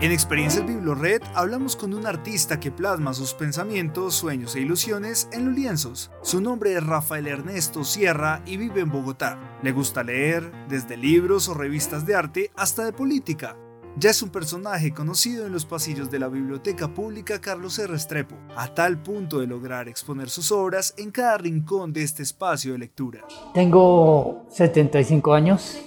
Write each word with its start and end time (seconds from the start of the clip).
En 0.00 0.12
Experiencias 0.12 0.66
Biblored 0.66 1.20
hablamos 1.34 1.76
con 1.76 1.92
un 1.92 2.06
artista 2.06 2.58
que 2.58 2.70
plasma 2.70 3.12
sus 3.12 3.34
pensamientos, 3.34 4.14
sueños 4.14 4.56
e 4.56 4.60
ilusiones 4.60 5.28
en 5.30 5.44
los 5.44 5.54
lienzos. 5.54 6.10
Su 6.22 6.40
nombre 6.40 6.72
es 6.72 6.82
Rafael 6.82 7.26
Ernesto 7.26 7.84
Sierra 7.84 8.40
y 8.46 8.56
vive 8.56 8.80
en 8.80 8.90
Bogotá. 8.90 9.58
Le 9.62 9.72
gusta 9.72 10.02
leer, 10.02 10.50
desde 10.70 10.96
libros 10.96 11.50
o 11.50 11.54
revistas 11.54 12.06
de 12.06 12.14
arte 12.14 12.50
hasta 12.56 12.86
de 12.86 12.94
política. 12.94 13.58
Ya 13.98 14.08
es 14.08 14.22
un 14.22 14.30
personaje 14.30 14.94
conocido 14.94 15.44
en 15.44 15.52
los 15.52 15.66
pasillos 15.66 16.10
de 16.10 16.18
la 16.18 16.28
Biblioteca 16.28 16.88
Pública 16.88 17.38
Carlos 17.38 17.78
R. 17.78 17.88
Restrepo, 17.88 18.36
a 18.56 18.72
tal 18.72 19.02
punto 19.02 19.40
de 19.40 19.48
lograr 19.48 19.86
exponer 19.86 20.30
sus 20.30 20.50
obras 20.50 20.94
en 20.96 21.10
cada 21.10 21.36
rincón 21.36 21.92
de 21.92 22.04
este 22.04 22.22
espacio 22.22 22.72
de 22.72 22.78
lectura. 22.78 23.20
Tengo 23.52 24.46
75 24.48 25.34
años. 25.34 25.78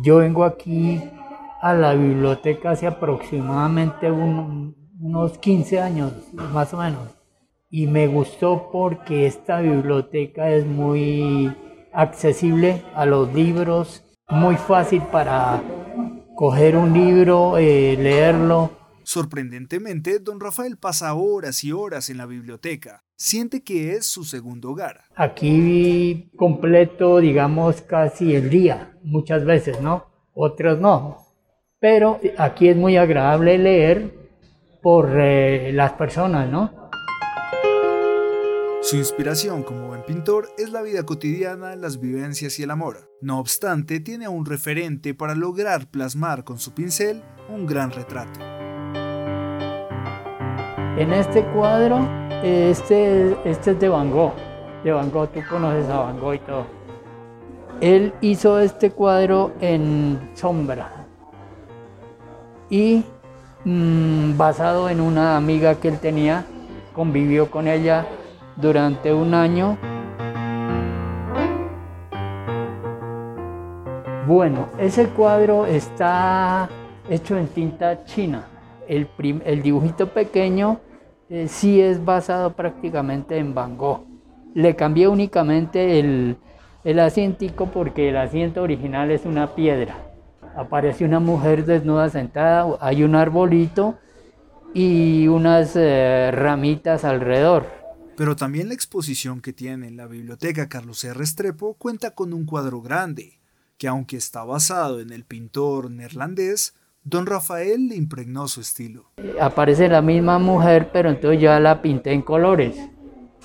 Yo 0.00 0.16
vengo 0.16 0.44
aquí 0.44 1.02
a 1.60 1.74
la 1.74 1.94
biblioteca 1.94 2.70
hace 2.70 2.86
aproximadamente 2.86 4.10
unos 4.10 5.38
15 5.38 5.80
años, 5.80 6.12
más 6.32 6.72
o 6.72 6.78
menos. 6.78 7.08
Y 7.68 7.86
me 7.86 8.06
gustó 8.06 8.68
porque 8.72 9.26
esta 9.26 9.60
biblioteca 9.60 10.50
es 10.50 10.66
muy 10.66 11.54
accesible 11.92 12.82
a 12.94 13.06
los 13.06 13.32
libros, 13.34 14.04
muy 14.28 14.56
fácil 14.56 15.02
para 15.12 15.62
coger 16.34 16.76
un 16.76 16.92
libro, 16.92 17.58
eh, 17.58 17.96
leerlo. 17.96 18.70
Sorprendentemente, 19.02 20.18
don 20.18 20.40
Rafael 20.40 20.78
pasa 20.78 21.14
horas 21.14 21.62
y 21.64 21.72
horas 21.72 22.10
en 22.10 22.16
la 22.16 22.26
biblioteca. 22.26 23.04
Siente 23.16 23.62
que 23.62 23.92
es 23.92 24.06
su 24.06 24.24
segundo 24.24 24.70
hogar. 24.70 25.02
Aquí 25.14 26.30
completo, 26.36 27.18
digamos, 27.18 27.82
casi 27.82 28.34
el 28.34 28.48
día, 28.48 28.96
muchas 29.02 29.44
veces, 29.44 29.80
¿no? 29.80 30.06
Otros 30.32 30.80
no. 30.80 31.29
Pero 31.80 32.20
aquí 32.36 32.68
es 32.68 32.76
muy 32.76 32.98
agradable 32.98 33.56
leer 33.56 34.14
por 34.82 35.18
eh, 35.18 35.72
las 35.72 35.92
personas, 35.92 36.48
¿no? 36.50 36.70
Su 38.82 38.96
inspiración 38.96 39.62
como 39.62 39.88
buen 39.88 40.02
pintor 40.02 40.48
es 40.58 40.72
la 40.72 40.82
vida 40.82 41.04
cotidiana, 41.04 41.76
las 41.76 42.00
vivencias 42.00 42.58
y 42.58 42.62
el 42.62 42.70
amor. 42.70 43.10
No 43.20 43.38
obstante, 43.38 44.00
tiene 44.00 44.28
un 44.28 44.46
referente 44.46 45.14
para 45.14 45.34
lograr 45.34 45.86
plasmar 45.86 46.44
con 46.44 46.58
su 46.58 46.72
pincel 46.74 47.22
un 47.48 47.66
gran 47.66 47.90
retrato. 47.90 48.40
En 50.98 51.12
este 51.12 51.44
cuadro, 51.52 52.06
este, 52.42 53.36
este 53.48 53.70
es 53.70 53.80
de 53.80 53.88
Van 53.88 54.10
Gogh. 54.10 54.34
De 54.84 54.92
Van 54.92 55.10
Gogh, 55.10 55.30
tú 55.30 55.40
conoces 55.48 55.88
a 55.88 55.98
Van 56.00 56.20
Gogh 56.20 56.34
y 56.34 56.38
todo. 56.40 56.66
Él 57.80 58.12
hizo 58.20 58.60
este 58.60 58.90
cuadro 58.90 59.52
en 59.60 60.30
sombra, 60.34 60.99
y 62.70 63.02
mm, 63.64 64.38
basado 64.38 64.88
en 64.88 65.00
una 65.00 65.36
amiga 65.36 65.74
que 65.74 65.88
él 65.88 65.98
tenía, 65.98 66.46
convivió 66.94 67.50
con 67.50 67.68
ella 67.68 68.06
durante 68.56 69.12
un 69.12 69.34
año. 69.34 69.76
Bueno, 74.26 74.68
ese 74.78 75.08
cuadro 75.08 75.66
está 75.66 76.68
hecho 77.10 77.36
en 77.36 77.48
tinta 77.48 78.04
china. 78.04 78.46
El, 78.86 79.08
dibujito 79.62 80.08
pequeño 80.08 80.78
eh, 81.28 81.46
sí 81.48 81.80
es 81.80 82.04
basado 82.04 82.52
prácticamente 82.52 83.36
en 83.38 83.54
Van 83.54 83.76
Gogh. 83.76 84.04
Le 84.54 84.74
cambié 84.74 85.06
únicamente 85.06 86.00
el, 86.00 86.36
el 86.82 86.98
asientico 86.98 87.66
porque 87.66 88.08
el 88.08 88.16
asiento 88.16 88.62
original 88.62 89.10
es 89.10 89.26
una 89.26 89.54
piedra 89.54 90.09
aparece 90.56 91.04
una 91.04 91.20
mujer 91.20 91.64
desnuda 91.64 92.08
sentada, 92.10 92.76
hay 92.80 93.02
un 93.02 93.14
arbolito 93.14 93.98
y 94.74 95.28
unas 95.28 95.72
eh, 95.74 96.30
ramitas 96.32 97.04
alrededor. 97.04 97.66
Pero 98.16 98.36
también 98.36 98.68
la 98.68 98.74
exposición 98.74 99.40
que 99.40 99.52
tiene 99.52 99.88
en 99.88 99.96
la 99.96 100.06
biblioteca 100.06 100.68
Carlos 100.68 101.02
R. 101.04 101.14
Restrepo 101.14 101.74
cuenta 101.74 102.14
con 102.14 102.32
un 102.32 102.44
cuadro 102.44 102.82
grande, 102.82 103.40
que 103.78 103.88
aunque 103.88 104.16
está 104.16 104.44
basado 104.44 105.00
en 105.00 105.10
el 105.10 105.24
pintor 105.24 105.90
neerlandés, 105.90 106.74
don 107.02 107.26
Rafael 107.26 107.88
le 107.88 107.96
impregnó 107.96 108.46
su 108.46 108.60
estilo. 108.60 109.10
Aparece 109.40 109.88
la 109.88 110.02
misma 110.02 110.38
mujer, 110.38 110.90
pero 110.92 111.08
entonces 111.08 111.40
ya 111.40 111.58
la 111.60 111.80
pinté 111.80 112.12
en 112.12 112.22
colores. 112.22 112.76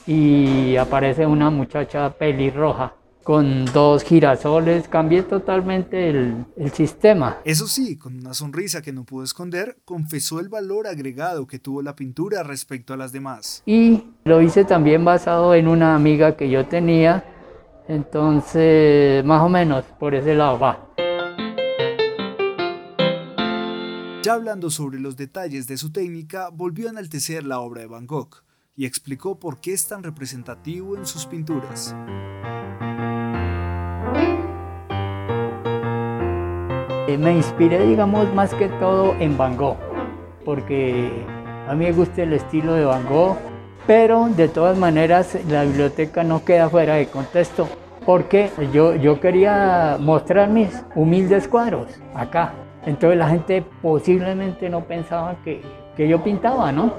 Y 0.06 0.76
aparece 0.76 1.26
una 1.26 1.50
muchacha 1.50 2.12
pelirroja 2.18 2.94
con 3.26 3.66
dos 3.66 4.04
girasoles, 4.04 4.88
cambié 4.88 5.24
totalmente 5.24 6.12
el, 6.12 6.46
el, 6.56 6.72
sistema. 6.72 7.40
Eso 7.44 7.66
sí, 7.66 7.98
con 7.98 8.20
una 8.20 8.36
sonrisa 8.36 8.84
que 8.84 8.94
no 8.94 9.04
pudo 9.04 9.24
esconder, 9.24 9.80
confesó 9.84 10.40
el 10.40 10.48
valor 10.48 10.86
agregado 10.86 11.48
que 11.48 11.58
tuvo 11.58 11.82
la 11.82 11.96
pintura 11.96 12.44
respecto 12.44 12.94
a 12.94 12.98
las 12.98 13.12
demás. 13.12 13.64
Y 13.66 14.04
lo 14.26 14.44
hice 14.44 14.64
también 14.64 15.04
basado 15.04 15.56
en 15.56 15.68
una 15.68 15.96
amiga 15.96 16.38
que 16.38 16.52
yo 16.52 16.68
tenía, 16.68 17.26
entonces 17.88 19.26
más 19.26 19.42
o 19.42 19.50
menos 19.50 19.86
por 20.00 20.14
ese 20.14 20.36
lado 20.36 20.60
va. 20.60 20.88
Ya 24.22 24.34
hablando 24.34 24.70
sobre 24.70 25.00
los 25.00 25.18
detalles 25.18 25.66
de 25.66 25.78
su 25.78 25.92
técnica, 25.92 26.50
volvió 26.50 26.88
a 26.88 26.92
enaltecer 26.92 27.44
la 27.44 27.60
obra 27.60 27.82
de 27.82 27.88
Van 27.88 28.06
Gogh 28.06 28.44
y 28.76 28.86
explicó 28.86 29.40
por 29.40 29.62
qué 29.62 29.74
es 29.74 29.88
tan 29.88 30.04
representativo 30.04 30.96
en 30.96 31.08
sus 31.08 31.26
pinturas. 31.26 31.96
Me 37.08 37.34
inspiré, 37.34 37.86
digamos, 37.86 38.34
más 38.34 38.54
que 38.54 38.68
todo 38.68 39.14
en 39.20 39.38
Van 39.38 39.56
Gogh, 39.56 39.78
porque 40.44 41.10
a 41.68 41.74
mí 41.74 41.86
me 41.86 41.92
gusta 41.92 42.24
el 42.24 42.34
estilo 42.34 42.74
de 42.74 42.86
Van 42.86 43.06
Gogh, 43.08 43.38
pero 43.88 44.28
de 44.30 44.48
todas 44.48 44.78
maneras 44.78 45.38
la 45.48 45.64
biblioteca 45.64 46.24
no 46.24 46.44
queda 46.44 46.70
fuera 46.70 46.96
de 46.96 47.08
contexto, 47.08 47.68
porque 48.06 48.50
yo, 48.74 48.96
yo 48.96 49.20
quería 49.20 49.98
mostrar 50.00 50.50
mis 50.50 50.84
humildes 50.96 51.48
cuadros 51.48 51.88
acá. 52.16 52.54
Entonces 52.86 53.18
la 53.18 53.30
gente 53.30 53.64
posiblemente 53.82 54.70
no 54.70 54.82
pensaba 54.82 55.36
que, 55.44 55.62
que 55.96 56.08
yo 56.08 56.24
pintaba, 56.24 56.72
¿no? 56.72 56.94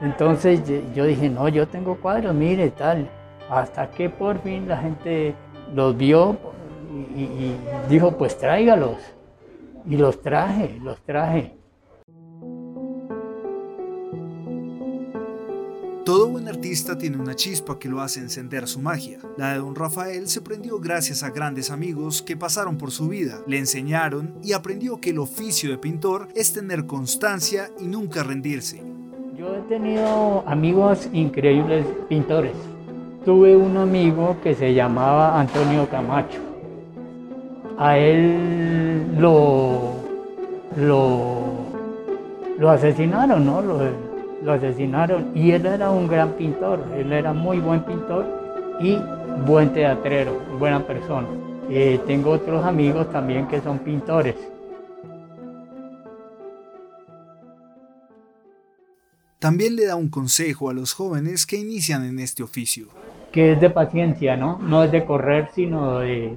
Entonces 0.00 0.62
yo 0.94 1.04
dije, 1.04 1.28
no, 1.28 1.48
yo 1.48 1.68
tengo 1.68 1.96
cuadros, 1.96 2.34
mire, 2.34 2.70
tal. 2.70 3.08
Hasta 3.48 3.90
que 3.90 4.08
por 4.08 4.38
fin 4.38 4.68
la 4.68 4.78
gente 4.78 5.34
los 5.74 5.96
vio 5.96 6.36
y, 7.16 7.22
y 7.22 7.56
dijo, 7.88 8.12
pues 8.12 8.38
tráigalos. 8.38 8.98
Y 9.86 9.96
los 9.96 10.20
traje, 10.20 10.78
los 10.82 11.00
traje. 11.02 11.60
Todo 16.04 16.28
buen 16.28 16.48
artista 16.48 16.98
tiene 16.98 17.18
una 17.18 17.36
chispa 17.36 17.78
que 17.78 17.88
lo 17.88 18.00
hace 18.00 18.18
encender 18.18 18.66
su 18.66 18.80
magia. 18.80 19.18
La 19.36 19.52
de 19.52 19.58
don 19.58 19.76
Rafael 19.76 20.26
se 20.26 20.40
prendió 20.40 20.80
gracias 20.80 21.22
a 21.22 21.30
grandes 21.30 21.70
amigos 21.70 22.20
que 22.20 22.36
pasaron 22.36 22.78
por 22.78 22.90
su 22.90 23.08
vida, 23.08 23.38
le 23.46 23.58
enseñaron 23.58 24.34
y 24.42 24.52
aprendió 24.52 25.00
que 25.00 25.10
el 25.10 25.20
oficio 25.20 25.70
de 25.70 25.78
pintor 25.78 26.26
es 26.34 26.52
tener 26.52 26.86
constancia 26.86 27.70
y 27.78 27.86
nunca 27.86 28.24
rendirse. 28.24 28.82
Yo 29.36 29.54
he 29.54 29.60
tenido 29.68 30.42
amigos 30.48 31.08
increíbles 31.12 31.86
pintores. 32.08 32.56
Tuve 33.24 33.56
un 33.56 33.76
amigo 33.76 34.36
que 34.42 34.56
se 34.56 34.74
llamaba 34.74 35.38
Antonio 35.38 35.88
Camacho 35.88 36.49
a 37.80 37.96
él 37.96 39.16
lo, 39.18 39.94
lo, 40.76 42.70
asesinaron, 42.70 43.46
¿no? 43.46 43.62
Lo, 43.62 44.52
asesinaron 44.52 45.30
y 45.34 45.52
él 45.52 45.64
era 45.64 45.90
un 45.90 46.06
gran 46.06 46.32
pintor, 46.32 46.84
él 46.94 47.10
era 47.10 47.32
muy 47.32 47.58
buen 47.58 47.82
pintor 47.82 48.26
y 48.80 48.98
buen 49.46 49.72
teatrero, 49.72 50.38
buena 50.58 50.86
persona. 50.86 51.26
Eh, 51.70 51.98
tengo 52.06 52.32
otros 52.32 52.62
amigos 52.66 53.10
también 53.10 53.48
que 53.48 53.62
son 53.62 53.78
pintores. 53.78 54.36
También 59.38 59.74
le 59.76 59.86
da 59.86 59.96
un 59.96 60.10
consejo 60.10 60.68
a 60.68 60.74
los 60.74 60.92
jóvenes 60.92 61.46
que 61.46 61.56
inician 61.56 62.04
en 62.04 62.18
este 62.18 62.42
oficio. 62.42 62.88
Que 63.32 63.52
es 63.52 63.60
de 63.60 63.70
paciencia, 63.70 64.36
¿no? 64.36 64.58
No 64.58 64.84
es 64.84 64.92
de 64.92 65.06
correr, 65.06 65.48
sino 65.54 66.00
de 66.00 66.36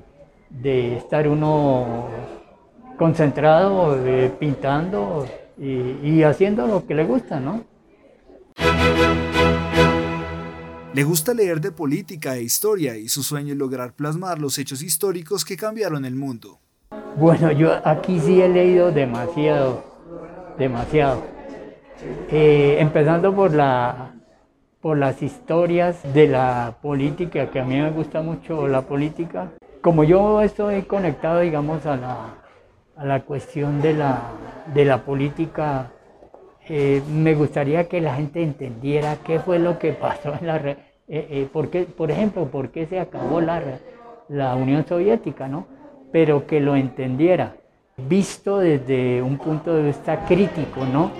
de 0.61 0.97
estar 0.97 1.27
uno 1.27 2.07
concentrado, 2.97 3.97
pintando 4.39 5.27
y, 5.57 6.23
haciendo 6.23 6.67
lo 6.67 6.85
que 6.85 6.95
le 6.95 7.03
gusta, 7.03 7.39
¿no? 7.39 7.63
Le 10.93 11.03
gusta 11.03 11.33
leer 11.33 11.59
de 11.59 11.71
política 11.71 12.35
e 12.35 12.43
historia 12.43 12.95
y 12.97 13.09
su 13.09 13.23
sueño 13.23 13.53
es 13.53 13.57
lograr 13.57 13.93
plasmar 13.93 14.39
los 14.39 14.59
hechos 14.59 14.83
históricos 14.83 15.43
que 15.43 15.57
cambiaron 15.57 16.05
el 16.05 16.15
mundo. 16.15 16.59
Bueno, 17.17 17.51
yo 17.51 17.71
aquí 17.83 18.19
sí 18.19 18.41
he 18.41 18.49
leído 18.49 18.91
demasiado, 18.91 19.83
demasiado. 20.57 21.23
Eh, 22.29 22.77
empezando 22.79 23.33
por, 23.35 23.53
la, 23.53 24.13
por 24.81 24.97
las 24.97 25.21
historias 25.23 25.97
de 26.13 26.27
la 26.27 26.77
política, 26.81 27.49
que 27.49 27.59
a 27.59 27.65
mí 27.65 27.75
me 27.75 27.89
gusta 27.89 28.21
mucho 28.21 28.67
la 28.67 28.81
política 28.83 29.51
como 29.83 30.05
yo 30.05 30.41
estoy 30.41 30.83
conectado, 30.83 31.41
digamos, 31.41 31.85
a 31.85 31.97
la, 31.97 32.15
a 32.95 33.05
la 33.05 33.19
cuestión 33.23 33.81
de 33.81 33.93
la, 33.93 34.21
de 34.73 34.85
la 34.85 34.99
política, 34.99 35.91
eh, 36.69 37.01
me 37.11 37.35
gustaría 37.35 37.89
que 37.89 37.99
la 37.99 38.15
gente 38.15 38.41
entendiera 38.41 39.17
qué 39.25 39.39
fue 39.39 39.59
lo 39.59 39.77
que 39.77 39.91
pasó 39.91 40.33
en 40.39 40.47
la... 40.47 40.55
Eh, 40.55 40.77
eh, 41.09 41.49
por, 41.51 41.69
por 41.69 42.11
ejemplo, 42.11 42.45
por 42.45 42.69
qué 42.69 42.85
se 42.85 42.97
acabó 42.97 43.41
la, 43.41 43.61
la 44.29 44.55
Unión 44.55 44.85
Soviética, 44.87 45.49
¿no? 45.49 45.67
Pero 46.13 46.47
que 46.47 46.61
lo 46.61 46.77
entendiera, 46.77 47.57
visto 47.97 48.59
desde 48.59 49.21
un 49.21 49.37
punto 49.37 49.75
de 49.75 49.83
vista 49.83 50.23
crítico, 50.25 50.85
¿no? 50.85 51.11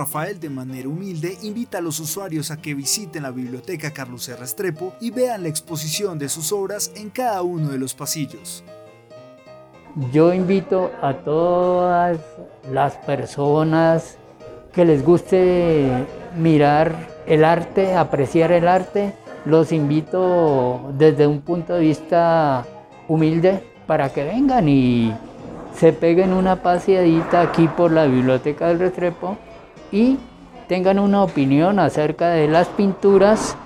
Rafael 0.00 0.40
de 0.40 0.48
manera 0.48 0.88
humilde 0.88 1.36
invita 1.42 1.76
a 1.76 1.82
los 1.82 2.00
usuarios 2.00 2.50
a 2.50 2.56
que 2.56 2.72
visiten 2.72 3.22
la 3.22 3.30
biblioteca 3.30 3.90
Carlos 3.90 4.26
R. 4.30 4.40
Restrepo 4.40 4.94
y 4.98 5.10
vean 5.10 5.42
la 5.42 5.50
exposición 5.50 6.18
de 6.18 6.30
sus 6.30 6.52
obras 6.52 6.90
en 6.96 7.10
cada 7.10 7.42
uno 7.42 7.68
de 7.68 7.78
los 7.78 7.92
pasillos. 7.92 8.64
Yo 10.10 10.32
invito 10.32 10.90
a 11.02 11.12
todas 11.12 12.18
las 12.72 12.94
personas 12.96 14.16
que 14.72 14.86
les 14.86 15.04
guste 15.04 16.06
mirar 16.34 16.94
el 17.26 17.44
arte, 17.44 17.94
apreciar 17.94 18.52
el 18.52 18.68
arte, 18.68 19.12
los 19.44 19.70
invito 19.70 20.94
desde 20.96 21.26
un 21.26 21.42
punto 21.42 21.74
de 21.74 21.80
vista 21.80 22.64
humilde 23.06 23.62
para 23.86 24.08
que 24.08 24.24
vengan 24.24 24.66
y 24.66 25.12
se 25.74 25.92
peguen 25.92 26.32
una 26.32 26.56
paseadita 26.62 27.42
aquí 27.42 27.68
por 27.68 27.92
la 27.92 28.06
biblioteca 28.06 28.68
del 28.68 28.78
Restrepo 28.78 29.36
y 29.92 30.18
tengan 30.68 30.98
una 30.98 31.22
opinión 31.22 31.78
acerca 31.78 32.30
de 32.30 32.48
las 32.48 32.68
pinturas 32.68 33.56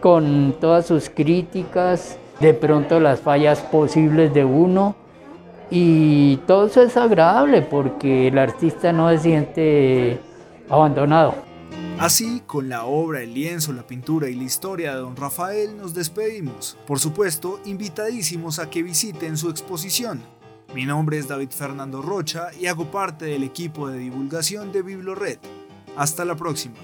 con 0.00 0.54
todas 0.60 0.86
sus 0.86 1.10
críticas, 1.10 2.18
de 2.40 2.54
pronto 2.54 3.00
las 3.00 3.20
fallas 3.20 3.60
posibles 3.60 4.32
de 4.32 4.44
uno 4.44 4.94
y 5.70 6.36
todo 6.46 6.66
eso 6.66 6.82
es 6.82 6.96
agradable 6.96 7.62
porque 7.62 8.28
el 8.28 8.38
artista 8.38 8.92
no 8.92 9.10
se 9.10 9.18
siente 9.18 10.20
abandonado. 10.68 11.34
Así, 11.98 12.42
con 12.46 12.68
la 12.70 12.86
obra, 12.86 13.22
el 13.22 13.34
lienzo, 13.34 13.72
la 13.72 13.86
pintura 13.86 14.28
y 14.30 14.34
la 14.34 14.44
historia 14.44 14.94
de 14.94 15.00
don 15.00 15.16
Rafael 15.16 15.76
nos 15.76 15.94
despedimos. 15.94 16.78
Por 16.86 16.98
supuesto, 16.98 17.60
invitadísimos 17.66 18.58
a 18.58 18.70
que 18.70 18.82
visiten 18.82 19.36
su 19.36 19.50
exposición 19.50 20.22
mi 20.74 20.86
nombre 20.86 21.18
es 21.18 21.26
David 21.26 21.50
Fernando 21.50 22.00
Rocha 22.00 22.50
y 22.58 22.66
hago 22.66 22.92
parte 22.92 23.24
del 23.24 23.42
equipo 23.42 23.88
de 23.88 23.98
divulgación 23.98 24.70
de 24.70 24.82
BibloRed. 24.82 25.38
Hasta 25.96 26.24
la 26.24 26.36
próxima. 26.36 26.74